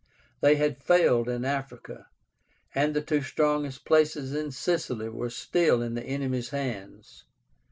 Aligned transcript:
They 0.39 0.55
had 0.55 0.81
failed 0.81 1.29
in 1.29 1.45
Africa, 1.45 2.07
and 2.73 2.95
the 2.95 3.03
two 3.03 3.21
strongest 3.21 3.85
places 3.85 4.33
in 4.33 4.49
Sicily 4.49 5.09
were 5.09 5.29
still 5.29 5.83
in 5.83 5.93
the 5.93 6.01
enemy's 6.01 6.49
hands. 6.49 7.25